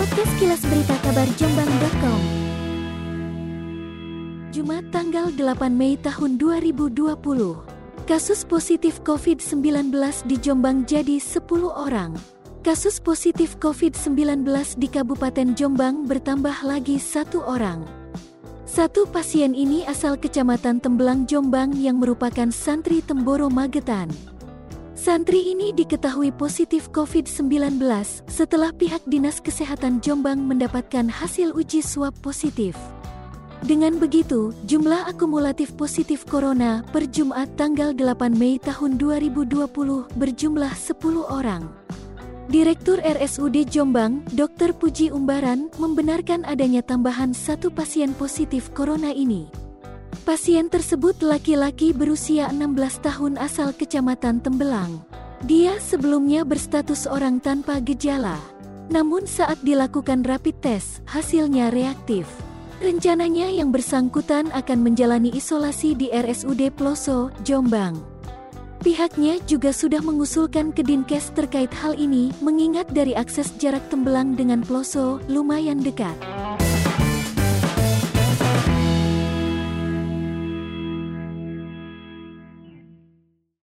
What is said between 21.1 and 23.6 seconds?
Jombang yang merupakan santri Temboro